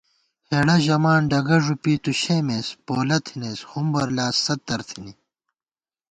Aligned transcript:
ہېڑہ 0.49 0.75
ژَمان 0.85 1.21
ڈگہ 1.31 1.57
ݫُپی 1.65 1.93
تُوشېمېس، 2.03 2.67
پولہ 2.85 3.17
تھنَئیس 3.25 3.59
ہُمبر 3.69 4.07
لا 4.17 4.25
ستر 4.43 4.79
تھنی 4.89 5.13